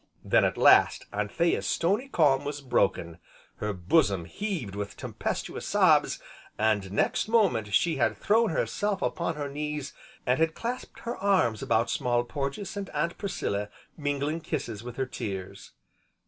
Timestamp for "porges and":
12.23-12.89